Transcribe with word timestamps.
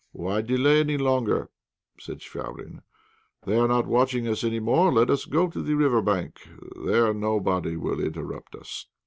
"Why 0.13 0.41
delay 0.41 0.79
any 0.79 0.97
longer?" 0.97 1.51
said 1.99 2.21
Chvabrine. 2.23 2.81
"They 3.45 3.55
are 3.59 3.67
not 3.67 3.85
watching 3.85 4.27
us 4.27 4.43
any 4.43 4.59
more. 4.59 4.91
Let 4.91 5.11
us 5.11 5.25
go 5.25 5.47
to 5.51 5.61
the 5.61 5.75
river 5.75 6.01
bank; 6.01 6.37
there 6.87 7.13
nobody 7.13 7.77
will 7.77 7.99
interrupt 7.99 8.55
us." 8.55 8.87